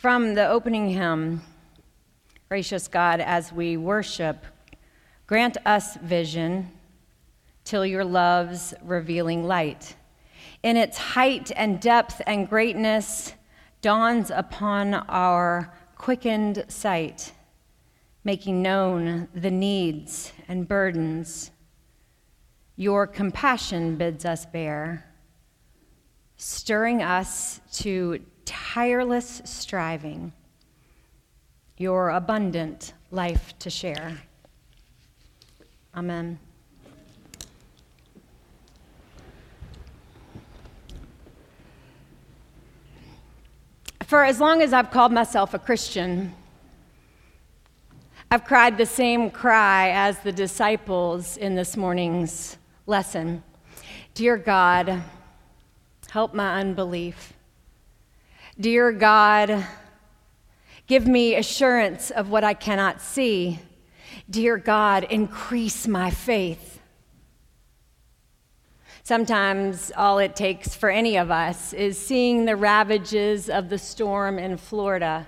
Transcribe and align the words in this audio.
From 0.00 0.34
the 0.34 0.48
opening 0.48 0.88
hymn, 0.88 1.42
Gracious 2.48 2.88
God, 2.88 3.20
as 3.20 3.52
we 3.52 3.76
worship, 3.76 4.46
grant 5.26 5.58
us 5.66 5.96
vision 5.96 6.70
till 7.64 7.84
your 7.84 8.02
love's 8.02 8.72
revealing 8.82 9.44
light. 9.44 9.96
In 10.62 10.78
its 10.78 10.96
height 10.96 11.52
and 11.54 11.82
depth 11.82 12.22
and 12.26 12.48
greatness, 12.48 13.34
dawns 13.82 14.30
upon 14.30 14.94
our 14.94 15.70
quickened 15.98 16.64
sight, 16.68 17.32
making 18.24 18.62
known 18.62 19.28
the 19.34 19.50
needs 19.50 20.32
and 20.48 20.66
burdens 20.66 21.50
your 22.74 23.06
compassion 23.06 23.96
bids 23.96 24.24
us 24.24 24.46
bear, 24.46 25.04
stirring 26.38 27.02
us 27.02 27.60
to 27.70 28.24
tireless 28.50 29.40
striving, 29.44 30.32
your 31.78 32.10
abundant 32.10 32.94
life 33.12 33.56
to 33.60 33.70
share. 33.70 34.18
Amen. 35.94 36.36
For 44.04 44.24
as 44.24 44.40
long 44.40 44.62
as 44.62 44.72
I've 44.72 44.90
called 44.90 45.12
myself 45.12 45.54
a 45.54 45.58
Christian, 45.60 46.34
I've 48.32 48.44
cried 48.44 48.76
the 48.76 48.86
same 48.86 49.30
cry 49.30 49.90
as 49.90 50.18
the 50.18 50.32
disciples 50.32 51.36
in 51.36 51.54
this 51.54 51.76
morning's 51.76 52.58
lesson. 52.86 53.44
Dear 54.14 54.36
God, 54.36 55.00
help 56.08 56.34
my 56.34 56.58
unbelief. 56.58 57.34
Dear 58.60 58.92
God, 58.92 59.64
give 60.86 61.06
me 61.06 61.34
assurance 61.34 62.10
of 62.10 62.28
what 62.28 62.44
I 62.44 62.52
cannot 62.52 63.00
see. 63.00 63.58
Dear 64.28 64.58
God, 64.58 65.04
increase 65.04 65.88
my 65.88 66.10
faith. 66.10 66.78
Sometimes 69.02 69.90
all 69.96 70.18
it 70.18 70.36
takes 70.36 70.74
for 70.74 70.90
any 70.90 71.16
of 71.16 71.30
us 71.30 71.72
is 71.72 71.96
seeing 71.96 72.44
the 72.44 72.54
ravages 72.54 73.48
of 73.48 73.70
the 73.70 73.78
storm 73.78 74.38
in 74.38 74.58
Florida. 74.58 75.26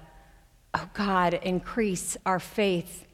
Oh 0.75 0.91
God, 0.93 1.33
increase 1.33 2.19
our 2.27 2.39
faith. 2.39 3.07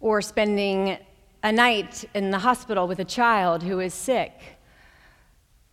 Or 0.00 0.20
spending 0.20 0.98
a 1.42 1.50
night 1.50 2.04
in 2.12 2.30
the 2.30 2.40
hospital 2.40 2.86
with 2.86 2.98
a 2.98 3.06
child 3.06 3.62
who 3.62 3.80
is 3.80 3.94
sick. 3.94 4.38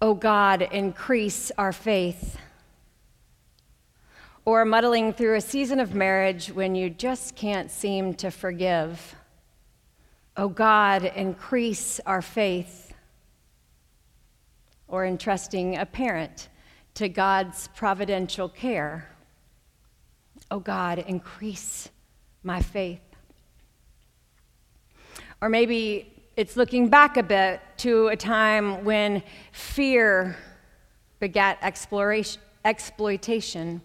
Oh 0.02 0.14
God, 0.14 0.62
increase 0.62 1.52
our 1.58 1.74
faith. 1.74 2.38
Or 4.46 4.66
muddling 4.66 5.14
through 5.14 5.36
a 5.36 5.42
season 5.42 5.80
of 5.80 5.96
marriage 5.96 6.52
when 6.52 6.76
you 6.76 6.90
just 6.90 7.36
can't 7.36 7.72
seem 7.72 8.14
to 8.16 8.30
forgive. 8.30 9.16
Oh 10.36 10.50
God, 10.50 11.04
increase 11.04 12.02
our 12.06 12.22
faith. 12.22 12.94
Or 14.90 15.06
entrusting 15.06 15.78
a 15.78 15.86
parent 15.86 16.50
to 16.96 17.08
God's 17.08 17.70
providential 17.70 18.50
care. 18.50 19.10
Oh 20.52 20.60
God, 20.60 21.00
increase 21.00 21.90
my 22.44 22.62
faith. 22.62 23.00
Or 25.42 25.48
maybe 25.48 26.12
it's 26.36 26.58
looking 26.58 26.90
back 26.90 27.16
a 27.16 27.24
bit 27.24 27.62
to 27.78 28.10
a 28.10 28.18
time 28.18 28.84
when 28.84 29.24
fear 29.54 30.36
begat 31.20 31.60
exploration, 31.62 32.42
exploitation 32.66 33.82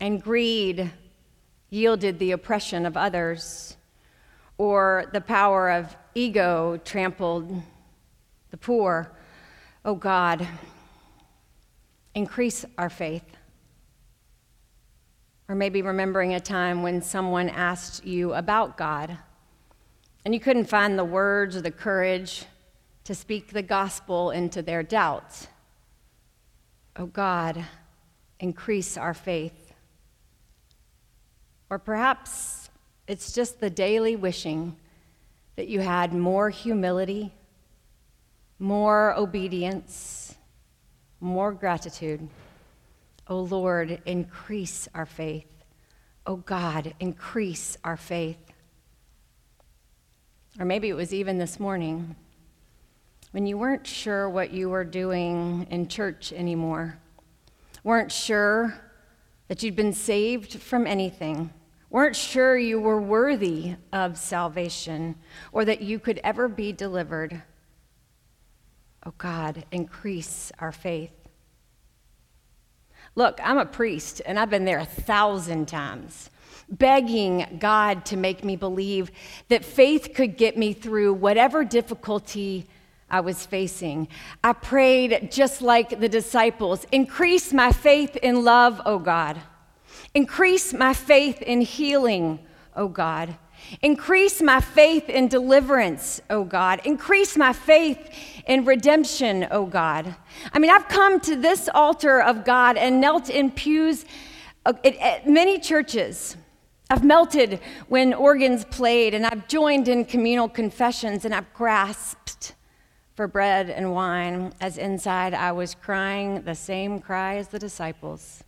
and 0.00 0.22
greed 0.22 0.90
yielded 1.70 2.18
the 2.18 2.32
oppression 2.32 2.86
of 2.86 2.96
others, 2.96 3.76
or 4.58 5.06
the 5.12 5.20
power 5.20 5.70
of 5.70 5.96
ego 6.14 6.80
trampled 6.84 7.62
the 8.50 8.56
poor. 8.56 9.10
Oh 9.84 9.94
God, 9.94 10.46
increase 12.14 12.64
our 12.78 12.88
faith. 12.88 13.36
Or 15.48 15.54
maybe 15.54 15.82
remembering 15.82 16.32
a 16.34 16.40
time 16.40 16.82
when 16.82 17.02
someone 17.02 17.48
asked 17.48 18.06
you 18.06 18.32
about 18.32 18.76
God 18.76 19.18
and 20.24 20.32
you 20.32 20.40
couldn't 20.40 20.66
find 20.66 20.98
the 20.98 21.04
words 21.04 21.56
or 21.56 21.60
the 21.60 21.70
courage 21.70 22.46
to 23.04 23.14
speak 23.14 23.48
the 23.48 23.62
gospel 23.62 24.30
into 24.30 24.62
their 24.62 24.82
doubts. 24.82 25.48
Oh 26.96 27.06
God, 27.06 27.62
increase 28.40 28.96
our 28.96 29.12
faith. 29.12 29.63
Or 31.74 31.78
perhaps 31.80 32.70
it's 33.08 33.32
just 33.32 33.58
the 33.58 33.68
daily 33.68 34.14
wishing 34.14 34.76
that 35.56 35.66
you 35.66 35.80
had 35.80 36.12
more 36.12 36.48
humility, 36.48 37.34
more 38.60 39.12
obedience, 39.18 40.36
more 41.18 41.50
gratitude. 41.50 42.28
Oh 43.26 43.40
Lord, 43.40 44.00
increase 44.06 44.86
our 44.94 45.04
faith. 45.04 45.48
Oh 46.28 46.36
God, 46.36 46.94
increase 47.00 47.76
our 47.82 47.96
faith. 47.96 48.52
Or 50.60 50.64
maybe 50.64 50.88
it 50.88 50.94
was 50.94 51.12
even 51.12 51.38
this 51.38 51.58
morning 51.58 52.14
when 53.32 53.46
you 53.48 53.58
weren't 53.58 53.84
sure 53.84 54.30
what 54.30 54.52
you 54.52 54.70
were 54.70 54.84
doing 54.84 55.66
in 55.70 55.88
church 55.88 56.32
anymore, 56.32 56.98
weren't 57.82 58.12
sure 58.12 58.80
that 59.48 59.64
you'd 59.64 59.74
been 59.74 59.92
saved 59.92 60.60
from 60.60 60.86
anything, 60.86 61.50
weren't 61.94 62.16
sure 62.16 62.56
you 62.56 62.80
were 62.80 63.00
worthy 63.00 63.76
of 63.92 64.18
salvation 64.18 65.14
or 65.52 65.64
that 65.64 65.80
you 65.80 65.96
could 65.96 66.18
ever 66.24 66.48
be 66.48 66.72
delivered. 66.72 67.40
Oh 69.06 69.12
God, 69.16 69.64
increase 69.70 70.50
our 70.58 70.72
faith. 70.72 71.12
Look, 73.14 73.38
I'm 73.40 73.58
a 73.58 73.64
priest, 73.64 74.20
and 74.26 74.40
I've 74.40 74.50
been 74.50 74.64
there 74.64 74.80
a 74.80 74.84
thousand 74.84 75.68
times 75.68 76.30
begging 76.68 77.58
God 77.60 78.04
to 78.06 78.16
make 78.16 78.42
me 78.42 78.56
believe 78.56 79.12
that 79.48 79.64
faith 79.64 80.14
could 80.16 80.36
get 80.36 80.58
me 80.58 80.72
through 80.72 81.14
whatever 81.14 81.62
difficulty 81.62 82.66
I 83.08 83.20
was 83.20 83.46
facing. 83.46 84.08
I 84.42 84.54
prayed 84.54 85.30
just 85.30 85.62
like 85.62 86.00
the 86.00 86.08
disciples 86.08 86.88
increase 86.90 87.52
my 87.52 87.70
faith 87.70 88.16
in 88.16 88.42
love, 88.42 88.82
O 88.84 88.98
God. 88.98 89.40
Increase 90.14 90.72
my 90.72 90.94
faith 90.94 91.42
in 91.42 91.60
healing, 91.60 92.38
O 92.76 92.88
God. 92.88 93.36
Increase 93.82 94.40
my 94.42 94.60
faith 94.60 95.08
in 95.08 95.28
deliverance, 95.28 96.20
O 96.30 96.44
God. 96.44 96.80
Increase 96.84 97.36
my 97.36 97.52
faith 97.52 98.10
in 98.46 98.64
redemption, 98.64 99.46
O 99.50 99.66
God. 99.66 100.14
I 100.52 100.58
mean, 100.58 100.70
I've 100.70 100.88
come 100.88 101.18
to 101.20 101.34
this 101.34 101.68
altar 101.74 102.20
of 102.20 102.44
God 102.44 102.76
and 102.76 103.00
knelt 103.00 103.28
in 103.28 103.50
pews 103.50 104.04
uh, 104.66 104.74
at 104.84 105.28
many 105.28 105.58
churches 105.58 106.36
I've 106.90 107.02
melted 107.02 107.60
when 107.88 108.12
organs 108.12 108.64
played, 108.66 109.14
and 109.14 109.24
I've 109.26 109.48
joined 109.48 109.88
in 109.88 110.04
communal 110.04 110.48
confessions, 110.48 111.24
and 111.24 111.34
I've 111.34 111.52
grasped 111.54 112.54
for 113.14 113.26
bread 113.26 113.70
and 113.70 113.92
wine 113.92 114.52
as 114.60 114.76
inside 114.76 115.32
I 115.32 115.52
was 115.52 115.74
crying 115.74 116.42
the 116.42 116.54
same 116.54 116.98
cry 117.00 117.36
as 117.36 117.48
the 117.48 117.58
disciples. 117.58 118.44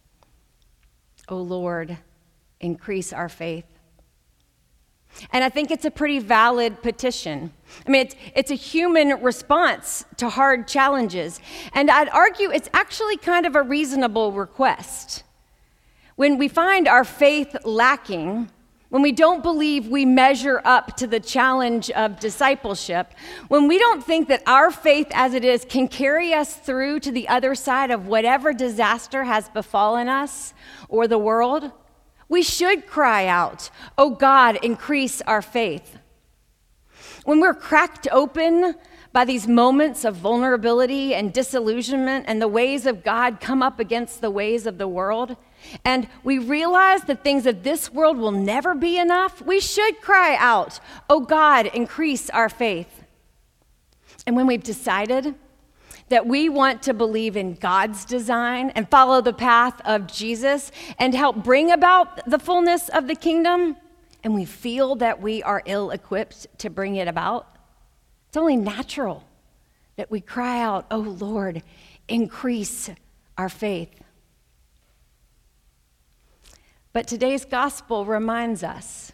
O 1.28 1.36
oh 1.36 1.42
Lord, 1.42 1.98
increase 2.60 3.12
our 3.12 3.28
faith. 3.28 3.66
And 5.32 5.42
I 5.42 5.48
think 5.48 5.70
it's 5.70 5.84
a 5.84 5.90
pretty 5.90 6.18
valid 6.18 6.82
petition. 6.82 7.52
I 7.86 7.90
mean, 7.90 8.02
it's, 8.02 8.16
it's 8.34 8.50
a 8.50 8.54
human 8.54 9.22
response 9.22 10.04
to 10.18 10.28
hard 10.28 10.68
challenges. 10.68 11.40
And 11.72 11.90
I'd 11.90 12.08
argue 12.10 12.50
it's 12.50 12.68
actually 12.72 13.16
kind 13.16 13.46
of 13.46 13.56
a 13.56 13.62
reasonable 13.62 14.32
request. 14.32 15.24
When 16.16 16.38
we 16.38 16.48
find 16.48 16.86
our 16.86 17.04
faith 17.04 17.56
lacking, 17.64 18.50
when 18.96 19.02
we 19.02 19.12
don't 19.12 19.42
believe 19.42 19.88
we 19.88 20.06
measure 20.06 20.62
up 20.64 20.96
to 20.96 21.06
the 21.06 21.20
challenge 21.20 21.90
of 21.90 22.18
discipleship, 22.18 23.12
when 23.48 23.68
we 23.68 23.78
don't 23.78 24.02
think 24.02 24.26
that 24.28 24.42
our 24.46 24.70
faith 24.70 25.06
as 25.10 25.34
it 25.34 25.44
is 25.44 25.66
can 25.66 25.86
carry 25.86 26.32
us 26.32 26.56
through 26.56 26.98
to 26.98 27.12
the 27.12 27.28
other 27.28 27.54
side 27.54 27.90
of 27.90 28.06
whatever 28.06 28.54
disaster 28.54 29.24
has 29.24 29.50
befallen 29.50 30.08
us 30.08 30.54
or 30.88 31.06
the 31.06 31.18
world, 31.18 31.72
we 32.30 32.40
should 32.40 32.86
cry 32.86 33.26
out, 33.26 33.68
Oh 33.98 34.08
God, 34.08 34.58
increase 34.62 35.20
our 35.20 35.42
faith. 35.42 35.98
When 37.26 37.38
we're 37.38 37.52
cracked 37.52 38.08
open 38.10 38.76
by 39.12 39.26
these 39.26 39.46
moments 39.46 40.06
of 40.06 40.16
vulnerability 40.16 41.14
and 41.14 41.34
disillusionment, 41.34 42.24
and 42.28 42.40
the 42.40 42.48
ways 42.48 42.86
of 42.86 43.04
God 43.04 43.40
come 43.42 43.62
up 43.62 43.78
against 43.78 44.22
the 44.22 44.30
ways 44.30 44.64
of 44.64 44.78
the 44.78 44.88
world, 44.88 45.36
and 45.84 46.08
we 46.22 46.38
realize 46.38 47.02
the 47.02 47.14
things 47.14 47.46
of 47.46 47.62
this 47.62 47.92
world 47.92 48.18
will 48.18 48.32
never 48.32 48.74
be 48.74 48.98
enough, 48.98 49.42
we 49.42 49.60
should 49.60 50.00
cry 50.00 50.36
out, 50.38 50.80
Oh 51.08 51.20
God, 51.20 51.66
increase 51.66 52.30
our 52.30 52.48
faith. 52.48 53.04
And 54.26 54.36
when 54.36 54.46
we've 54.46 54.62
decided 54.62 55.34
that 56.08 56.26
we 56.26 56.48
want 56.48 56.82
to 56.82 56.94
believe 56.94 57.36
in 57.36 57.54
God's 57.54 58.04
design 58.04 58.70
and 58.70 58.88
follow 58.88 59.20
the 59.20 59.32
path 59.32 59.80
of 59.84 60.06
Jesus 60.06 60.70
and 60.98 61.14
help 61.14 61.42
bring 61.42 61.72
about 61.72 62.28
the 62.28 62.38
fullness 62.38 62.88
of 62.88 63.08
the 63.08 63.14
kingdom, 63.14 63.76
and 64.22 64.34
we 64.34 64.44
feel 64.44 64.96
that 64.96 65.20
we 65.20 65.42
are 65.42 65.62
ill 65.66 65.90
equipped 65.90 66.46
to 66.58 66.70
bring 66.70 66.96
it 66.96 67.08
about, 67.08 67.56
it's 68.28 68.36
only 68.36 68.56
natural 68.56 69.24
that 69.96 70.10
we 70.10 70.20
cry 70.20 70.60
out, 70.60 70.86
Oh 70.90 70.98
Lord, 70.98 71.62
increase 72.08 72.90
our 73.38 73.48
faith. 73.48 73.90
But 76.96 77.06
today's 77.06 77.44
gospel 77.44 78.06
reminds 78.06 78.64
us 78.64 79.12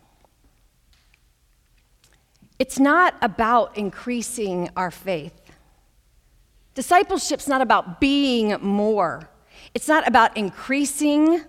it's 2.57 2.79
not 2.79 3.17
about 3.21 3.77
increasing 3.77 4.71
our 4.77 4.93
faith. 4.93 5.35
Discipleship's 6.75 7.49
not 7.49 7.61
about 7.61 8.01
being 8.01 8.57
more. 8.63 9.29
It's 9.75 9.89
not 9.89 10.07
about 10.07 10.37
increasing 10.37 11.41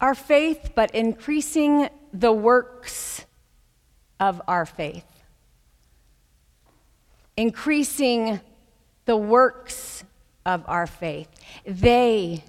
our 0.00 0.14
faith, 0.14 0.70
but 0.74 0.94
increasing 0.94 1.90
the 2.14 2.32
works 2.32 3.26
of 4.18 4.40
our 4.48 4.64
faith. 4.64 5.04
Increasing 7.36 8.40
the 9.04 9.18
works 9.18 10.04
of 10.46 10.64
our 10.66 10.86
faith. 10.86 11.28
They 11.66 12.44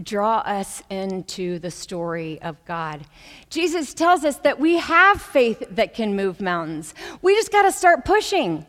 draw 0.00 0.38
us 0.38 0.82
into 0.90 1.58
the 1.58 1.70
story 1.70 2.40
of 2.42 2.62
God. 2.64 3.02
Jesus 3.48 3.94
tells 3.94 4.24
us 4.24 4.36
that 4.38 4.58
we 4.58 4.78
have 4.78 5.20
faith 5.20 5.62
that 5.70 5.94
can 5.94 6.16
move 6.16 6.40
mountains. 6.40 6.94
We 7.22 7.34
just 7.34 7.52
got 7.52 7.62
to 7.62 7.72
start 7.72 8.04
pushing. 8.04 8.66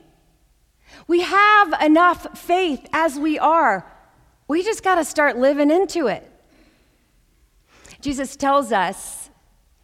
We 1.07 1.22
have 1.22 1.81
enough 1.81 2.38
faith 2.38 2.88
as 2.94 3.18
we 3.18 3.39
are. 3.39 3.86
We 4.48 4.63
just 4.63 4.83
got 4.83 4.95
to 4.95 5.06
start 5.06 5.38
living 5.38 5.72
into 5.72 6.07
it. 6.07 6.30
Jesus 8.01 8.36
tells 8.36 8.72
us 8.72 9.30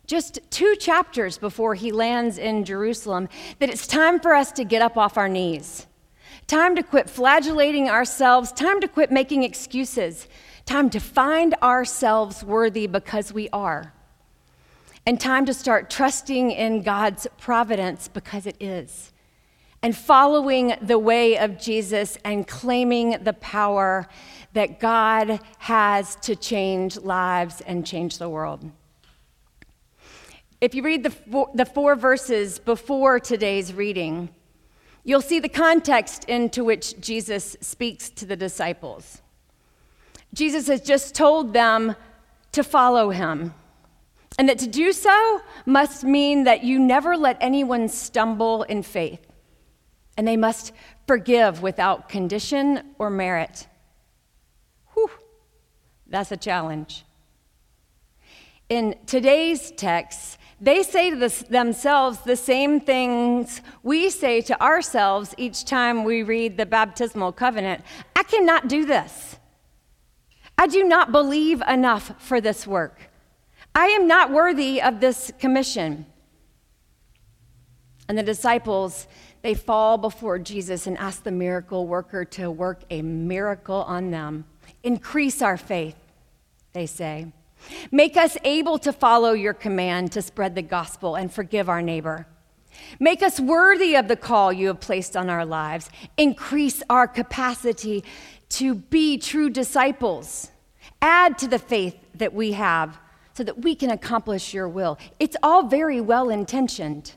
just 0.08 0.40
two 0.50 0.76
chapters 0.78 1.38
before 1.38 1.76
he 1.76 1.92
lands 1.92 2.38
in 2.38 2.64
Jerusalem 2.64 3.30
that 3.60 3.70
it's 3.70 3.86
time 3.86 4.20
for 4.20 4.34
us 4.34 4.52
to 4.54 4.64
get 4.64 4.82
up 4.82 4.98
off 4.98 5.18
our 5.18 5.30
knees. 5.30 5.86
Time 6.48 6.76
to 6.78 6.84
quit 6.84 7.10
flagellating 7.10 7.90
ourselves, 7.90 8.54
time 8.54 8.80
to 8.80 8.88
quit 8.88 9.12
making 9.12 9.44
excuses, 9.44 10.28
Time 10.68 10.90
to 10.90 11.00
find 11.00 11.56
ourselves 11.64 12.44
worthy 12.44 12.88
because 12.88 13.32
we 13.32 13.48
are. 13.54 13.94
And 15.06 15.18
time 15.18 15.46
to 15.46 15.54
start 15.54 15.90
trusting 15.90 16.52
in 16.52 16.84
God's 16.84 17.26
providence 17.38 18.10
because 18.10 18.46
it 18.46 18.58
is. 18.60 19.14
And 19.82 19.96
following 19.96 20.76
the 20.82 21.00
way 21.00 21.38
of 21.38 21.58
Jesus 21.58 22.18
and 22.26 22.46
claiming 22.46 23.12
the 23.24 23.32
power 23.32 24.10
that 24.52 24.82
God 24.82 25.40
has 25.60 26.18
to 26.18 26.36
change 26.36 26.98
lives 26.98 27.62
and 27.62 27.88
change 27.88 28.18
the 28.18 28.28
world. 28.28 28.70
If 30.60 30.76
you 30.76 30.84
read 30.84 31.04
the 31.04 31.12
four, 31.12 31.50
the 31.54 31.66
four 31.66 31.96
verses 31.96 32.60
before 32.60 33.22
today's 33.22 33.74
reading, 33.74 34.28
you'll 35.06 35.22
see 35.22 35.40
the 35.40 35.48
context 35.48 36.26
into 36.26 36.66
which 36.66 37.00
Jesus 37.00 37.56
speaks 37.62 38.10
to 38.10 38.26
the 38.26 38.36
disciples. 38.36 39.22
Jesus 40.34 40.68
has 40.68 40.82
just 40.82 41.16
told 41.16 41.54
them 41.54 41.96
to 42.52 42.64
follow 42.64 43.10
him. 43.10 43.54
And 44.38 44.50
that 44.50 44.60
to 44.60 44.68
do 44.68 44.92
so 44.92 45.42
must 45.66 46.04
mean 46.04 46.44
that 46.44 46.64
you 46.64 46.80
never 46.80 47.18
let 47.18 47.38
anyone 47.42 47.90
stumble 47.90 48.64
in 48.64 48.84
faith. 48.84 49.26
And 50.16 50.28
they 50.28 50.38
must 50.38 50.74
forgive 51.08 51.62
without 51.62 52.10
condition 52.10 52.82
or 53.00 53.10
merit. 53.10 53.68
Whew, 54.94 55.10
that's 56.08 56.32
a 56.32 56.38
challenge. 56.38 57.04
In 58.70 58.96
today's 59.06 59.72
text, 59.72 60.38
they 60.60 60.84
say 60.84 61.12
to 61.12 61.16
the, 61.16 61.46
themselves 61.50 62.20
the 62.20 62.36
same 62.36 62.80
things 62.80 63.62
we 63.84 64.10
say 64.10 64.42
to 64.42 64.62
ourselves 64.62 65.34
each 65.38 65.66
time 65.66 66.04
we 66.04 66.24
read 66.24 66.58
the 66.58 66.66
baptismal 66.66 67.32
covenant 67.32 67.84
I 68.16 68.24
cannot 68.24 68.68
do 68.68 68.86
this. 68.86 69.38
I 70.58 70.68
do 70.68 70.84
not 70.84 71.12
believe 71.12 71.62
enough 71.68 72.14
for 72.20 72.42
this 72.42 72.66
work. 72.66 73.00
I 73.76 73.88
am 73.88 74.08
not 74.08 74.32
worthy 74.32 74.82
of 74.82 75.00
this 75.00 75.32
commission. 75.38 76.06
And 78.10 78.18
the 78.18 78.24
disciples, 78.24 79.08
they 79.42 79.54
fall 79.54 79.98
before 79.98 80.40
Jesus 80.40 80.88
and 80.88 80.98
ask 80.98 81.24
the 81.24 81.32
miracle 81.32 81.86
worker 81.86 82.26
to 82.26 82.50
work 82.50 82.82
a 82.90 83.02
miracle 83.02 83.84
on 83.84 84.12
them. 84.12 84.46
Increase 84.84 85.42
our 85.42 85.58
faith, 85.58 85.96
they 86.74 86.86
say. 86.86 87.32
Make 87.92 88.18
us 88.18 88.38
able 88.44 88.78
to 88.80 88.94
follow 88.94 89.34
your 89.34 89.54
command 89.54 90.12
to 90.14 90.22
spread 90.22 90.56
the 90.56 90.62
gospel 90.62 91.16
and 91.16 91.32
forgive 91.32 91.70
our 91.70 91.82
neighbor. 91.82 92.28
Make 93.00 93.24
us 93.24 93.40
worthy 93.40 93.96
of 93.96 94.08
the 94.08 94.16
call 94.16 94.54
you 94.54 94.68
have 94.68 94.80
placed 94.80 95.18
on 95.18 95.30
our 95.30 95.46
lives. 95.46 95.90
Increase 96.16 96.84
our 96.90 97.08
capacity 97.08 98.04
to 98.50 98.76
be 98.76 99.18
true 99.18 99.50
disciples. 99.50 100.52
Add 101.02 101.38
to 101.40 101.48
the 101.48 101.60
faith 101.60 101.96
that 102.16 102.34
we 102.34 102.54
have 102.54 103.00
so 103.34 103.44
that 103.44 103.62
we 103.64 103.76
can 103.76 103.92
accomplish 103.92 104.54
your 104.54 104.68
will. 104.68 104.98
It's 105.20 105.38
all 105.44 105.64
very 105.68 106.02
well 106.02 106.30
intentioned, 106.30 107.14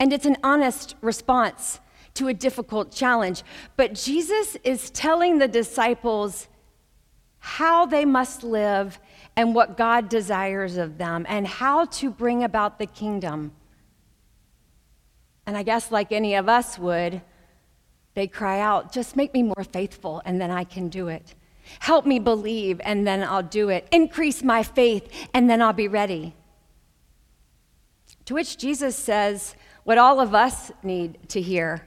and 0.00 0.12
it's 0.12 0.26
an 0.26 0.36
honest 0.42 0.96
response 1.00 1.80
to 2.14 2.28
a 2.28 2.34
difficult 2.34 2.90
challenge. 2.92 3.42
But 3.76 3.94
Jesus 3.94 4.56
is 4.64 4.90
telling 4.90 5.38
the 5.38 5.48
disciples 5.48 6.48
how 7.38 7.86
they 7.86 8.04
must 8.04 8.44
live 8.44 8.98
and 9.36 9.54
what 9.54 9.76
God 9.76 10.08
desires 10.08 10.76
of 10.76 10.98
them 10.98 11.24
and 11.28 11.46
how 11.46 11.86
to 11.86 12.10
bring 12.10 12.44
about 12.44 12.78
the 12.78 12.86
kingdom. 12.86 13.52
And 15.46 15.56
I 15.56 15.62
guess, 15.62 15.90
like 15.90 16.12
any 16.12 16.34
of 16.34 16.48
us 16.48 16.78
would, 16.78 17.22
they 18.14 18.26
cry 18.26 18.60
out, 18.60 18.92
Just 18.92 19.16
make 19.16 19.32
me 19.32 19.42
more 19.42 19.64
faithful, 19.72 20.22
and 20.24 20.40
then 20.40 20.50
I 20.50 20.64
can 20.64 20.88
do 20.88 21.08
it. 21.08 21.34
Help 21.80 22.06
me 22.06 22.18
believe, 22.18 22.80
and 22.84 23.06
then 23.06 23.22
I'll 23.22 23.42
do 23.42 23.68
it. 23.68 23.88
Increase 23.90 24.42
my 24.42 24.62
faith, 24.62 25.10
and 25.32 25.48
then 25.48 25.62
I'll 25.62 25.72
be 25.72 25.88
ready. 25.88 26.34
To 28.26 28.34
which 28.34 28.56
Jesus 28.58 28.96
says 28.96 29.54
what 29.84 29.98
all 29.98 30.20
of 30.20 30.34
us 30.34 30.70
need 30.82 31.28
to 31.30 31.40
hear 31.40 31.86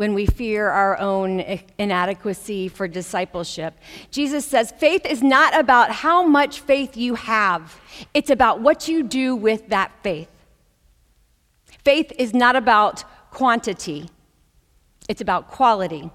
when 0.00 0.14
we 0.14 0.24
fear 0.24 0.70
our 0.70 0.98
own 0.98 1.40
inadequacy 1.78 2.68
for 2.68 2.88
discipleship. 2.88 3.74
Jesus 4.10 4.46
says, 4.46 4.72
faith 4.78 5.04
is 5.04 5.22
not 5.22 5.58
about 5.58 5.90
how 5.90 6.22
much 6.22 6.60
faith 6.60 6.96
you 6.96 7.16
have, 7.16 7.78
it's 8.14 8.30
about 8.30 8.62
what 8.62 8.88
you 8.88 9.02
do 9.02 9.36
with 9.36 9.68
that 9.68 9.92
faith. 10.02 10.30
Faith 11.84 12.12
is 12.18 12.32
not 12.32 12.56
about 12.56 13.04
quantity, 13.30 14.08
it's 15.10 15.20
about 15.20 15.48
quality. 15.48 16.08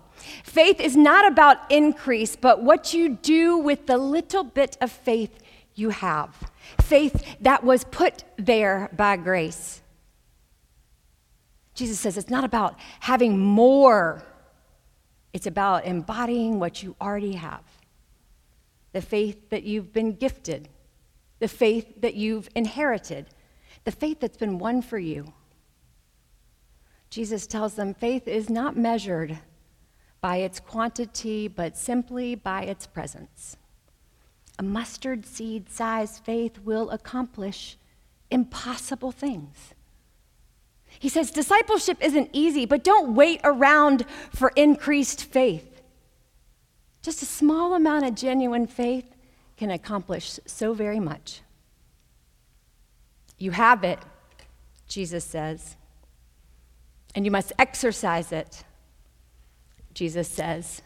Faith 0.46 0.80
is 0.80 0.96
not 0.96 1.28
about 1.28 1.70
increase, 1.70 2.38
but 2.38 2.64
what 2.64 2.94
you 2.94 3.10
do 3.10 3.58
with 3.58 3.88
the 3.88 3.98
little 3.98 4.46
bit 4.46 4.78
of 4.80 4.90
faith 4.90 5.38
you 5.76 5.90
have. 5.90 6.50
Faith 6.82 7.36
that 7.42 7.66
was 7.66 7.84
put 7.84 8.24
there 8.38 8.90
by 8.96 9.18
grace. 9.18 9.82
Jesus 11.74 12.00
says 12.00 12.18
it's 12.18 12.30
not 12.30 12.46
about 12.46 12.80
having 13.02 13.38
more, 13.38 14.24
it's 15.34 15.46
about 15.46 15.84
embodying 15.84 16.58
what 16.58 16.82
you 16.82 16.96
already 17.02 17.34
have. 17.34 17.66
The 18.94 19.02
faith 19.02 19.50
that 19.50 19.64
you've 19.64 19.92
been 19.92 20.14
gifted, 20.14 20.70
the 21.40 21.50
faith 21.50 22.00
that 22.00 22.14
you've 22.14 22.48
inherited, 22.56 23.26
the 23.84 23.92
faith 23.92 24.22
that's 24.22 24.38
been 24.38 24.58
won 24.58 24.82
for 24.82 24.98
you. 24.98 25.34
Jesus 27.10 27.48
tells 27.48 27.76
them 27.76 27.94
faith 27.94 28.28
is 28.28 28.50
not 28.50 28.76
measured 28.76 29.40
by 30.22 30.38
its 30.38 30.60
quantity, 30.60 31.48
but 31.48 31.78
simply 31.78 32.36
by 32.36 32.64
its 32.64 32.88
presence. 32.88 33.58
A 34.58 34.64
mustard 34.64 35.26
seed 35.26 35.70
sized 35.70 36.24
faith 36.24 36.60
will 36.60 36.90
accomplish 36.90 37.78
impossible 38.32 39.12
things. 39.12 39.74
He 41.00 41.10
says 41.10 41.32
discipleship 41.32 41.98
isn't 42.02 42.30
easy, 42.34 42.66
but 42.66 42.84
don't 42.84 43.16
wait 43.16 43.42
around 43.44 44.06
for 44.34 44.52
increased 44.56 45.24
faith. 45.26 45.82
Just 47.02 47.22
a 47.22 47.26
small 47.26 47.74
amount 47.76 48.06
of 48.06 48.16
genuine 48.16 48.66
faith 48.66 49.16
can 49.58 49.70
accomplish 49.70 50.40
so 50.46 50.74
very 50.74 51.00
much. 51.00 51.42
You 53.38 53.52
have 53.52 53.84
it, 53.84 54.00
Jesus 54.88 55.24
says, 55.24 55.76
and 57.16 57.26
you 57.26 57.32
must 57.32 57.54
exercise 57.58 58.32
it 58.32 58.64
Jesus 59.96 60.28
says, 60.28 60.82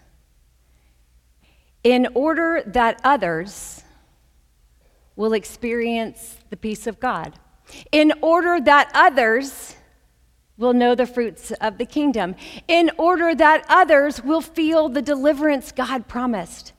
in 1.84 2.08
order 2.14 2.62
that 2.68 3.02
others 3.04 3.84
will 5.16 5.34
experience 5.34 6.38
the 6.50 6.56
peace 6.56 6.88
of 6.88 7.00
God, 7.00 7.38
in 7.92 8.14
order 8.22 8.62
that 8.62 8.92
others 8.94 9.76
will 10.58 10.74
know 10.74 10.94
the 10.94 11.08
fruits 11.08 11.52
of 11.60 11.78
the 11.78 11.86
kingdom, 11.86 12.36
in 12.68 12.92
order 12.98 13.34
that 13.34 13.66
others 13.68 14.24
will 14.24 14.42
feel 14.42 14.90
the 14.90 15.02
deliverance 15.02 15.72
God 15.72 16.08
promised. 16.08 16.74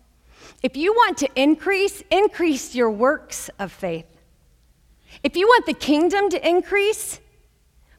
If 0.63 0.77
you 0.77 0.93
want 0.93 1.19
to 1.19 1.29
increase, 1.35 2.03
increase 2.11 2.75
your 2.75 2.91
works 2.91 3.51
of 3.59 3.73
faith. 3.73 4.07
If 5.23 5.37
you 5.37 5.47
want 5.47 5.67
the 5.67 5.75
kingdom 5.75 6.31
to 6.31 6.49
increase, 6.49 7.19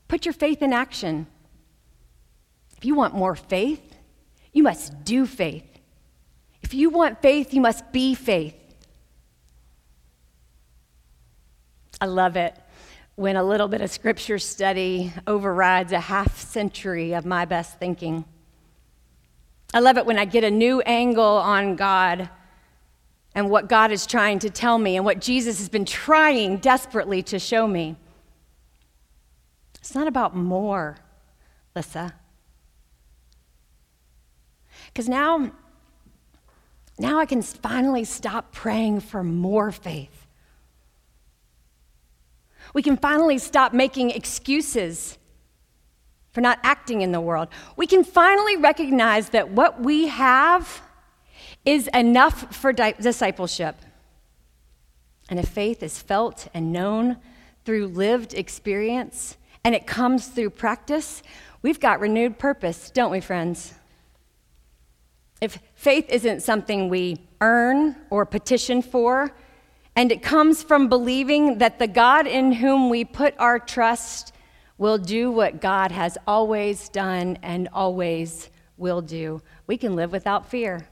put 0.08 0.26
your 0.26 0.34
faith 0.34 0.62
in 0.62 0.72
action. 0.72 1.28
If 2.82 2.86
you 2.86 2.96
want 2.96 3.14
more 3.14 3.36
faith, 3.36 3.96
you 4.54 4.64
must 4.64 5.04
do 5.04 5.28
faith. 5.28 5.68
If 6.64 6.74
you 6.74 6.90
want 6.90 7.22
faith, 7.22 7.54
you 7.54 7.62
must 7.62 7.92
be 7.92 8.16
faith. 8.16 8.56
I 12.02 12.08
love 12.08 12.38
it 12.38 12.56
when 13.14 13.36
a 13.36 13.44
little 13.44 13.68
bit 13.68 13.82
of 13.82 13.92
scripture 13.92 14.40
study 14.40 15.14
overrides 15.28 15.92
a 15.92 16.00
half 16.00 16.40
century 16.40 17.14
of 17.14 17.24
my 17.24 17.46
best 17.46 17.78
thinking. 17.78 18.26
I 19.76 19.80
love 19.80 20.00
it 20.00 20.08
when 20.08 20.18
I 20.18 20.26
get 20.26 20.44
a 20.44 20.50
new 20.50 20.82
angle 20.82 21.24
on 21.24 21.76
God 21.76 22.32
and 23.36 23.52
what 23.52 23.70
God 23.70 23.92
is 23.92 24.08
trying 24.08 24.40
to 24.40 24.50
tell 24.50 24.80
me 24.80 24.96
and 24.96 25.06
what 25.06 25.22
Jesus 25.22 25.60
has 25.60 25.70
been 25.70 25.86
trying 25.86 26.58
desperately 26.58 27.22
to 27.22 27.38
show 27.38 27.68
me. 27.68 27.96
It's 29.76 29.94
not 29.94 30.08
about 30.08 30.36
more, 30.36 30.98
Lissa. 31.76 32.16
Because 34.94 35.08
now, 35.08 35.52
now 37.00 37.20
I 37.20 37.26
can 37.26 37.42
finally 37.42 38.04
stop 38.04 38.52
praying 38.52 39.02
for 39.02 39.24
more 39.24 39.72
faith. 39.72 40.28
We 42.74 42.82
can 42.82 42.98
finally 42.98 43.38
stop 43.38 43.74
making 43.74 44.12
excuses 44.12 45.18
for 46.32 46.42
not 46.42 46.60
acting 46.64 47.02
in 47.02 47.12
the 47.12 47.20
world. 47.20 47.50
We 47.76 47.88
can 47.88 48.04
finally 48.04 48.56
recognize 48.56 49.30
that 49.30 49.52
what 49.52 49.82
we 49.82 50.08
have 50.08 50.82
is 51.66 51.88
enough 51.94 52.56
for 52.56 52.72
di- 52.72 52.94
discipleship. 52.94 53.76
And 55.30 55.40
if 55.40 55.50
faith 55.50 55.84
is 55.84 56.02
felt 56.02 56.48
and 56.54 56.72
known 56.72 57.18
through 57.66 57.88
lived 57.88 58.34
experience 58.34 59.38
and 59.64 59.76
it 59.76 59.86
comes 59.86 60.28
through 60.28 60.52
practice, 60.52 61.22
we've 61.62 61.80
got 61.80 62.00
renewed 62.00 62.40
purpose, 62.40 62.90
don't 62.90 63.12
we, 63.12 63.20
friends? 63.20 63.74
If 65.42 65.58
faith 65.74 66.08
isn't 66.10 66.44
something 66.44 66.88
we 66.88 67.18
earn 67.42 67.96
or 68.12 68.26
petition 68.26 68.84
for, 68.84 69.36
and 69.96 70.12
it 70.12 70.22
comes 70.22 70.64
from 70.64 70.88
believing 70.88 71.58
that 71.58 71.80
the 71.80 71.88
God 71.88 72.28
in 72.28 72.54
whom 72.54 72.90
we 72.90 73.04
put 73.04 73.34
our 73.40 73.60
trust 73.60 74.34
will 74.78 74.98
do 74.98 75.32
what 75.32 75.60
God 75.60 75.92
has 75.92 76.18
always 76.26 76.90
done 76.90 77.38
and 77.42 77.68
always 77.74 78.50
will 78.78 79.02
do, 79.02 79.42
we 79.68 79.78
can 79.78 79.96
live 79.96 80.12
without 80.12 80.50
fear. 80.50 80.88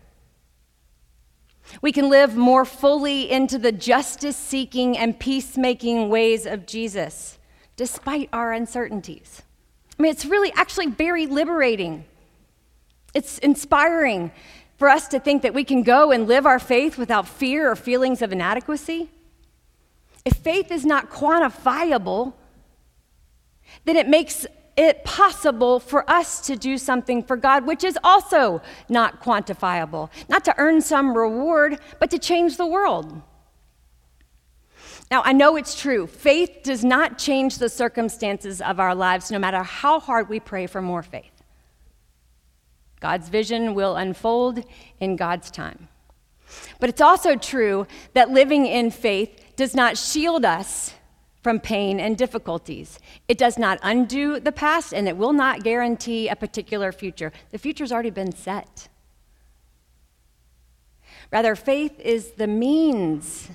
We 1.82 1.92
can 1.92 2.10
live 2.10 2.36
more 2.36 2.66
fully 2.66 3.30
into 3.30 3.58
the 3.58 3.72
justice 3.72 4.36
seeking 4.36 4.98
and 4.98 5.20
peacemaking 5.20 6.10
ways 6.10 6.46
of 6.46 6.66
Jesus, 6.66 7.38
despite 7.76 8.30
our 8.34 8.52
uncertainties. 8.52 9.44
I 9.98 10.02
mean, 10.02 10.12
it's 10.12 10.26
really 10.26 10.52
actually 10.54 10.88
very 10.88 11.28
liberating. 11.28 12.06
It's 13.14 13.38
inspiring 13.40 14.32
for 14.78 14.88
us 14.90 15.08
to 15.10 15.20
think 15.20 15.42
that 15.42 15.54
we 15.54 15.64
can 15.64 15.84
go 15.84 16.12
and 16.12 16.28
live 16.28 16.46
our 16.46 16.60
faith 16.60 16.98
without 16.98 17.28
fear 17.28 17.72
or 17.72 17.76
feelings 17.76 18.22
of 18.22 18.32
inadequacy. 18.32 19.10
If 20.26 20.38
faith 20.38 20.72
is 20.72 20.86
not 20.86 21.10
quantifiable, 21.10 22.34
then 23.86 23.98
it 23.98 24.08
makes 24.08 24.46
it 24.78 25.04
possible 25.04 25.80
for 25.80 26.10
us 26.10 26.40
to 26.48 26.56
do 26.56 26.78
something 26.78 27.22
for 27.22 27.36
God, 27.36 27.68
which 27.68 27.84
is 27.84 27.98
also 28.04 28.62
not 28.88 29.22
quantifiable. 29.22 30.10
Not 30.30 30.46
to 30.46 30.56
earn 30.58 30.80
some 30.80 31.18
reward, 31.18 31.80
but 32.00 32.10
to 32.12 32.20
change 32.20 32.56
the 32.56 32.66
world. 32.66 33.22
Now, 35.12 35.24
I 35.26 35.34
know 35.34 35.56
it's 35.58 35.80
true. 35.80 36.08
Faith 36.08 36.60
does 36.64 36.86
not 36.86 37.18
change 37.18 37.58
the 37.58 37.68
circumstances 37.68 38.62
of 38.62 38.80
our 38.80 38.96
lives, 38.96 39.32
no 39.32 39.40
matter 39.40 39.64
how 39.64 40.00
hard 40.00 40.30
we 40.30 40.40
pray 40.40 40.68
for 40.68 40.82
more 40.82 41.04
faith. 41.04 41.39
God's 43.00 43.30
vision 43.30 43.74
will 43.74 43.96
unfold 43.96 44.64
in 45.00 45.16
God's 45.16 45.52
time. 45.52 45.88
But 46.80 46.90
it's 46.90 47.02
also 47.02 47.36
true 47.36 47.88
that 48.14 48.30
living 48.30 48.66
in 48.66 48.92
faith 48.92 49.54
does 49.56 49.76
not 49.76 49.98
shield 49.98 50.46
us 50.46 50.94
from 51.42 51.60
pain 51.60 52.00
and 52.00 52.18
difficulties. 52.18 53.00
It 53.28 53.38
does 53.38 53.58
not 53.58 53.80
undo 53.82 54.40
the 54.40 54.52
past 54.52 54.94
and 54.94 55.08
it 55.08 55.18
will 55.18 55.34
not 55.34 55.64
guarantee 55.64 56.28
a 56.28 56.36
particular 56.36 56.92
future. 56.92 57.32
The 57.52 57.58
future's 57.58 57.92
already 57.92 58.10
been 58.10 58.34
set. 58.34 58.90
Rather, 61.32 61.56
faith 61.56 62.00
is 62.00 62.32
the 62.32 62.48
means 62.48 63.50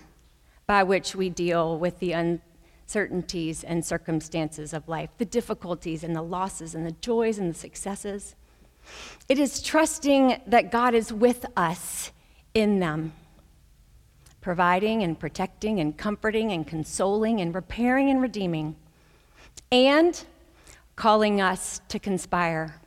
by 0.66 0.82
which 0.82 1.14
we 1.14 1.28
deal 1.28 1.78
with 1.78 1.98
the 1.98 2.12
uncertainties 2.12 3.64
and 3.64 3.84
circumstances 3.84 4.72
of 4.72 4.88
life, 4.88 5.10
the 5.18 5.24
difficulties 5.24 6.04
and 6.04 6.14
the 6.14 6.22
losses 6.22 6.74
and 6.74 6.86
the 6.86 6.92
joys 6.92 7.38
and 7.38 7.50
the 7.50 7.58
successes. 7.58 8.34
It 9.28 9.38
is 9.38 9.62
trusting 9.62 10.40
that 10.46 10.70
God 10.70 10.94
is 10.94 11.12
with 11.12 11.46
us 11.56 12.12
in 12.52 12.80
them 12.80 13.12
providing 14.44 15.02
and 15.02 15.18
protecting 15.18 15.80
and 15.80 15.96
comforting 15.96 16.52
and 16.52 16.66
consoling 16.66 17.40
and 17.40 17.54
repairing 17.54 18.10
and 18.10 18.20
redeeming, 18.20 18.76
and 19.72 20.22
calling 20.96 21.40
us 21.40 21.80
to 21.88 21.98
conspire 21.98 22.78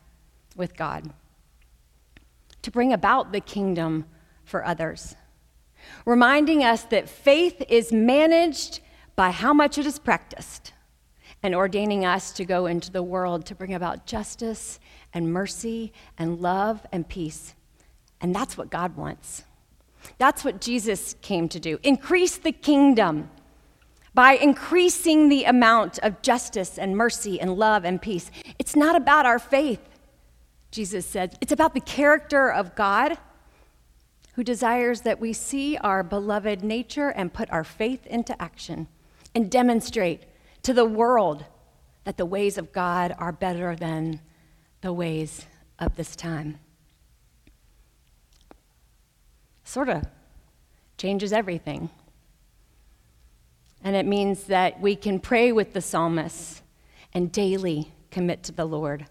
with 0.56 0.78
God, 0.78 1.12
to 2.62 2.70
bring 2.70 2.94
about 2.94 3.32
the 3.32 3.40
kingdom 3.40 4.06
for 4.46 4.64
others, 4.64 5.16
reminding 6.06 6.64
us 6.64 6.84
that 6.84 7.10
faith 7.10 7.64
is 7.68 7.92
managed 7.92 8.80
by 9.16 9.32
how 9.32 9.52
much 9.52 9.80
it 9.80 9.88
is 9.88 9.98
practiced, 9.98 10.74
and 11.44 11.56
ordaining 11.56 12.06
us 12.06 12.32
to 12.34 12.46
go 12.46 12.66
into 12.66 12.92
the 12.92 13.04
world 13.04 13.46
to 13.46 13.56
bring 13.56 13.74
about 13.74 14.06
justice 14.06 14.80
and 15.14 15.32
mercy 15.32 15.94
and 16.18 16.40
love 16.40 16.86
and 16.92 17.08
peace. 17.08 17.54
And 18.20 18.34
that's 18.34 18.58
what 18.58 18.70
God 18.70 18.96
wants. 18.98 19.44
That's 20.18 20.44
what 20.44 20.62
Jesus 20.62 21.16
came 21.22 21.50
to 21.50 21.60
do 21.60 21.80
increase 21.84 22.38
the 22.38 22.52
kingdom 22.52 23.30
by 24.14 24.34
increasing 24.34 25.30
the 25.30 25.44
amount 25.44 26.00
of 26.00 26.22
justice 26.24 26.80
and 26.80 26.98
mercy 26.98 27.40
and 27.40 27.56
love 27.56 27.86
and 27.86 28.02
peace. 28.02 28.32
It's 28.58 28.76
not 28.76 28.96
about 28.96 29.28
our 29.28 29.38
faith, 29.38 29.82
Jesus 30.72 31.06
said, 31.06 31.38
it's 31.40 31.52
about 31.52 31.76
the 31.76 31.82
character 31.82 32.52
of 32.52 32.76
God 32.76 33.18
who 34.34 34.44
desires 34.44 35.02
that 35.02 35.20
we 35.20 35.34
see 35.34 35.78
our 35.78 36.04
beloved 36.04 36.64
nature 36.64 37.10
and 37.10 37.34
put 37.34 37.52
our 37.52 37.64
faith 37.64 38.06
into 38.08 38.40
action 38.42 38.88
and 39.36 39.52
demonstrate 39.52 40.24
to 40.68 40.74
the 40.74 40.84
world 40.84 41.46
that 42.04 42.18
the 42.18 42.26
ways 42.26 42.58
of 42.58 42.74
God 42.74 43.16
are 43.18 43.32
better 43.32 43.74
than 43.74 44.20
the 44.82 44.92
ways 44.92 45.46
of 45.80 45.96
this 45.96 46.14
time 46.14 46.60
sort 49.64 49.88
of 49.88 50.04
changes 50.98 51.32
everything. 51.32 51.90
And 53.82 53.96
it 53.96 54.06
means 54.06 54.44
that 54.48 54.82
we 54.82 54.98
can 54.98 55.22
pray 55.22 55.54
with 55.54 55.72
the 55.72 55.80
psalmist 55.80 56.62
and 57.14 57.32
daily 57.32 57.94
commit 58.12 58.44
to 58.44 58.52
the 58.52 58.66
Lord 58.66 59.06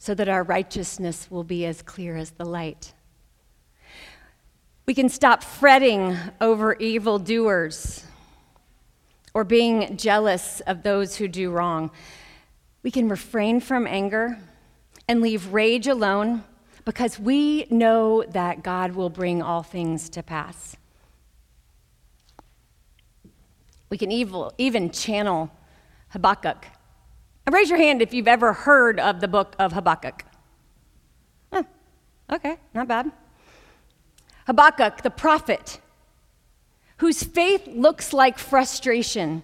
so 0.00 0.12
that 0.16 0.28
our 0.28 0.42
righteousness 0.42 1.30
will 1.30 1.44
be 1.44 1.64
as 1.64 1.82
clear 1.82 2.16
as 2.16 2.32
the 2.32 2.44
light. 2.44 2.94
We 4.86 4.94
can 4.94 5.08
stop 5.08 5.44
fretting 5.44 6.16
over 6.40 6.74
evildoers 6.74 8.06
or 9.34 9.44
being 9.44 9.96
jealous 9.96 10.60
of 10.66 10.82
those 10.82 11.16
who 11.16 11.28
do 11.28 11.50
wrong. 11.50 11.90
We 12.82 12.90
can 12.90 13.08
refrain 13.08 13.60
from 13.60 13.86
anger 13.86 14.38
and 15.06 15.20
leave 15.20 15.52
rage 15.52 15.86
alone 15.86 16.44
because 16.84 17.18
we 17.18 17.66
know 17.70 18.24
that 18.30 18.62
God 18.62 18.92
will 18.94 19.10
bring 19.10 19.42
all 19.42 19.62
things 19.62 20.08
to 20.10 20.22
pass. 20.22 20.76
We 23.88 23.98
can 23.98 24.10
evil, 24.10 24.52
even 24.56 24.90
channel 24.90 25.50
Habakkuk. 26.10 26.66
Raise 27.50 27.68
your 27.68 27.78
hand 27.78 28.00
if 28.00 28.14
you've 28.14 28.28
ever 28.28 28.52
heard 28.52 29.00
of 29.00 29.20
the 29.20 29.26
book 29.26 29.56
of 29.58 29.72
Habakkuk. 29.72 30.24
Okay, 32.32 32.58
not 32.72 32.86
bad. 32.86 33.10
Habakkuk, 34.46 35.02
the 35.02 35.10
prophet, 35.10 35.80
whose 37.00 37.22
faith 37.22 37.66
looks 37.66 38.12
like 38.12 38.38
frustration, 38.38 39.42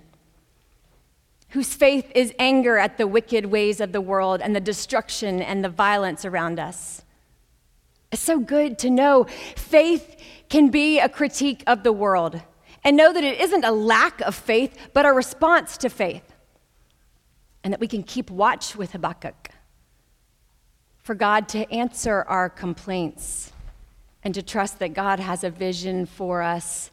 whose 1.51 1.73
faith 1.73 2.11
is 2.15 2.33
anger 2.39 2.77
at 2.77 2.99
the 2.99 3.07
wicked 3.07 3.47
ways 3.47 3.81
of 3.81 3.93
the 3.93 4.01
world 4.01 4.43
and 4.43 4.55
the 4.55 4.61
destruction 4.61 5.41
and 5.41 5.65
the 5.65 5.69
violence 5.69 6.25
around 6.25 6.61
us. 6.61 7.03
It's 8.13 8.23
so 8.23 8.39
good 8.39 8.79
to 8.81 8.91
know 8.91 9.25
faith 9.57 10.17
can 10.49 10.69
be 10.69 10.99
a 10.99 11.09
critique 11.09 11.65
of 11.67 11.83
the 11.83 11.93
world 11.93 12.41
and 12.85 12.97
know 12.97 13.13
that 13.13 13.25
it 13.25 13.41
isn't 13.41 13.65
a 13.65 13.73
lack 13.73 14.21
of 14.21 14.35
faith, 14.35 14.77
but 14.93 15.07
a 15.07 15.13
response 15.13 15.77
to 15.79 15.89
faith. 15.89 16.35
and 17.67 17.73
that 17.73 17.81
we 17.81 17.89
can 17.89 18.05
keep 18.05 18.31
watch 18.31 18.77
with 18.77 18.93
Habakkuk 18.93 19.49
for 20.99 21.17
God 21.17 21.49
to 21.49 21.69
answer 21.73 22.25
our 22.29 22.49
complaints 22.49 23.51
and 24.23 24.33
to 24.35 24.41
trust 24.41 24.79
that 24.79 24.95
God 24.95 25.19
has 25.19 25.43
a 25.43 25.51
vision 25.51 26.07
for 26.07 26.43
us 26.43 26.93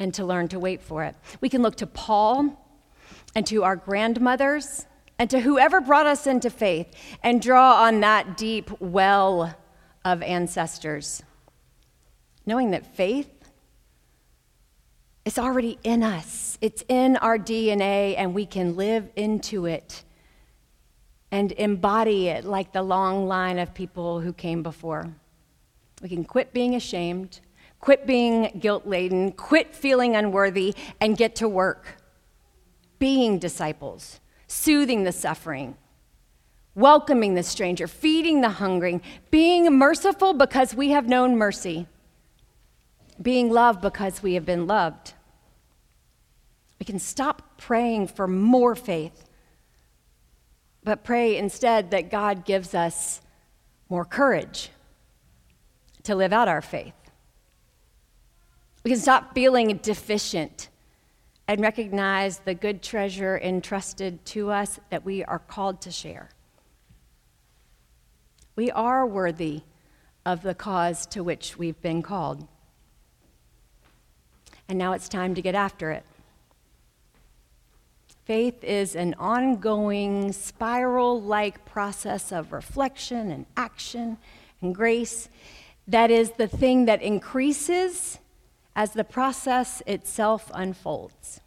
and 0.00 0.12
to 0.14 0.24
learn 0.24 0.48
to 0.48 0.58
wait 0.58 0.82
for 0.82 1.04
it. 1.04 1.14
We 1.40 1.48
can 1.48 1.62
look 1.62 1.76
to 1.76 1.86
Paul 1.86 2.66
and 3.36 3.46
to 3.46 3.62
our 3.62 3.76
grandmothers 3.76 4.86
and 5.18 5.28
to 5.30 5.40
whoever 5.40 5.80
brought 5.80 6.06
us 6.06 6.26
into 6.26 6.50
faith 6.50 6.88
and 7.22 7.40
draw 7.40 7.84
on 7.84 8.00
that 8.00 8.36
deep 8.36 8.70
well 8.80 9.54
of 10.04 10.22
ancestors, 10.22 11.22
knowing 12.46 12.70
that 12.70 12.96
faith 12.96 13.28
is 15.26 15.38
already 15.38 15.78
in 15.84 16.02
us. 16.02 16.56
It's 16.62 16.82
in 16.88 17.16
our 17.18 17.38
DNA, 17.38 18.14
and 18.16 18.34
we 18.34 18.46
can 18.46 18.76
live 18.76 19.10
into 19.14 19.66
it 19.66 20.02
and 21.30 21.52
embody 21.52 22.28
it 22.28 22.44
like 22.44 22.72
the 22.72 22.82
long 22.82 23.28
line 23.28 23.58
of 23.58 23.74
people 23.74 24.20
who 24.20 24.32
came 24.32 24.62
before. 24.62 25.14
We 26.02 26.08
can 26.08 26.24
quit 26.24 26.52
being 26.54 26.74
ashamed, 26.74 27.40
quit 27.80 28.06
being 28.06 28.58
guilt 28.60 28.86
laden, 28.86 29.32
quit 29.32 29.74
feeling 29.74 30.14
unworthy, 30.14 30.74
and 31.00 31.16
get 31.16 31.34
to 31.36 31.48
work 31.48 31.96
being 32.98 33.38
disciples, 33.38 34.20
soothing 34.46 35.04
the 35.04 35.12
suffering, 35.12 35.74
welcoming 36.74 37.34
the 37.34 37.42
stranger, 37.42 37.88
feeding 37.88 38.42
the 38.42 38.50
hungry, 38.50 39.00
being 39.30 39.76
merciful 39.78 40.34
because 40.34 40.74
we 40.74 40.90
have 40.90 41.08
known 41.08 41.36
mercy, 41.36 41.86
being 43.20 43.50
loved 43.50 43.80
because 43.80 44.22
we 44.22 44.34
have 44.34 44.44
been 44.44 44.66
loved. 44.66 45.14
We 46.78 46.84
can 46.84 46.98
stop 46.98 47.58
praying 47.58 48.08
for 48.08 48.28
more 48.28 48.74
faith 48.74 49.24
but 50.82 51.04
pray 51.04 51.36
instead 51.36 51.90
that 51.90 52.10
God 52.10 52.44
gives 52.44 52.74
us 52.74 53.20
more 53.88 54.04
courage 54.04 54.70
to 56.04 56.14
live 56.14 56.32
out 56.32 56.48
our 56.48 56.62
faith. 56.62 56.94
We 58.82 58.90
can 58.90 59.00
stop 59.00 59.34
feeling 59.34 59.76
deficient 59.78 60.68
and 61.46 61.60
recognize 61.60 62.38
the 62.38 62.54
good 62.54 62.82
treasure 62.82 63.38
entrusted 63.38 64.24
to 64.26 64.50
us 64.50 64.80
that 64.90 65.04
we 65.04 65.24
are 65.24 65.38
called 65.38 65.80
to 65.82 65.90
share. 65.90 66.30
We 68.56 68.70
are 68.70 69.06
worthy 69.06 69.62
of 70.24 70.42
the 70.42 70.54
cause 70.54 71.06
to 71.06 71.22
which 71.22 71.58
we've 71.58 71.80
been 71.82 72.02
called. 72.02 72.46
And 74.68 74.78
now 74.78 74.92
it's 74.92 75.08
time 75.08 75.34
to 75.34 75.42
get 75.42 75.54
after 75.54 75.90
it. 75.90 76.04
Faith 78.24 78.62
is 78.62 78.94
an 78.94 79.14
ongoing, 79.18 80.32
spiral 80.32 81.20
like 81.20 81.64
process 81.64 82.30
of 82.30 82.52
reflection 82.52 83.30
and 83.30 83.44
action 83.56 84.18
and 84.62 84.74
grace 84.74 85.28
that 85.88 86.10
is 86.12 86.30
the 86.32 86.46
thing 86.46 86.84
that 86.84 87.02
increases 87.02 88.18
as 88.74 88.92
the 88.92 89.04
process 89.04 89.82
itself 89.86 90.50
unfolds. 90.54 91.40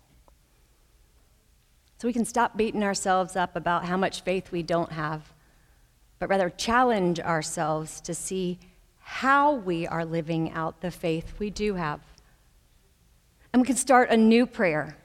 So 1.97 2.07
we 2.07 2.13
can 2.13 2.25
stop 2.25 2.57
beating 2.57 2.83
ourselves 2.83 3.35
up 3.35 3.55
about 3.55 3.85
how 3.85 3.95
much 3.95 4.21
faith 4.21 4.51
we 4.51 4.61
don't 4.61 4.91
have, 4.91 5.33
but 6.19 6.29
rather 6.29 6.49
challenge 6.49 7.19
ourselves 7.19 8.01
to 8.01 8.13
see 8.13 8.59
how 8.99 9.53
we 9.53 9.87
are 9.87 10.03
living 10.03 10.51
out 10.51 10.81
the 10.81 10.91
faith 10.91 11.33
we 11.39 11.49
do 11.49 11.75
have. 11.75 12.01
And 13.51 13.61
we 13.61 13.65
can 13.65 13.75
start 13.75 14.09
a 14.09 14.17
new 14.17 14.45
prayer 14.45 14.97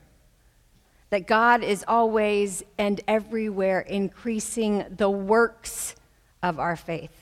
that 1.11 1.27
God 1.27 1.63
is 1.63 1.85
always 1.87 2.63
and 2.79 3.01
everywhere 3.09 3.81
increasing 3.81 4.85
the 4.91 5.11
works 5.11 5.95
of 6.43 6.59
our 6.59 6.77
faith. 6.77 7.18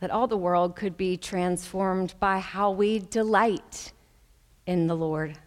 That 0.00 0.10
all 0.10 0.26
the 0.26 0.36
world 0.36 0.76
could 0.76 0.96
be 0.96 1.16
transformed 1.16 2.14
by 2.18 2.38
how 2.38 2.70
we 2.70 2.98
delight 2.98 3.92
in 4.66 4.86
the 4.86 4.96
Lord 4.96 5.38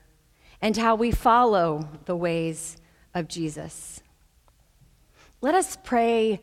and 0.62 0.78
how 0.78 0.96
we 0.96 1.12
follow 1.12 1.90
the 2.06 2.16
ways 2.16 2.78
of 3.14 3.28
Jesus. 3.28 4.02
Let 5.42 5.56
us 5.56 5.78
pray 5.84 6.40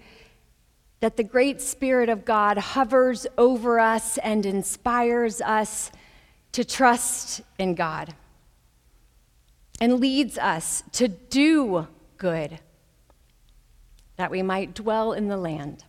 that 1.01 1.17
the 1.17 1.25
great 1.25 1.61
Spirit 1.61 2.09
of 2.09 2.25
God 2.25 2.59
hovers 2.59 3.27
over 3.39 3.81
us 3.81 4.19
and 4.19 4.45
inspires 4.45 5.41
us 5.41 5.91
to 6.53 6.65
trust 6.65 7.41
in 7.59 7.75
God 7.75 8.15
and 9.81 9.99
leads 9.99 10.37
us 10.37 10.83
to 10.93 11.09
do 11.09 11.89
good, 12.19 12.61
that 14.17 14.31
we 14.31 14.43
might 14.43 14.75
dwell 14.75 15.15
in 15.15 15.29
the 15.29 15.39
land 15.39 15.85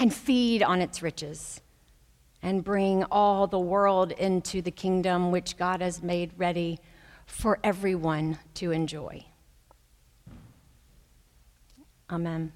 and 0.00 0.12
feed 0.12 0.62
on 0.62 0.80
its 0.80 1.02
riches 1.02 1.60
and 2.42 2.64
bring 2.64 3.04
all 3.04 3.46
the 3.46 3.58
world 3.58 4.12
into 4.12 4.62
the 4.62 4.70
kingdom 4.70 5.30
which 5.30 5.58
God 5.58 5.82
has 5.82 6.02
made 6.02 6.32
ready 6.38 6.80
for 7.26 7.58
everyone 7.62 8.38
to 8.54 8.72
enjoy. 8.72 9.26
Amen. 12.10 12.52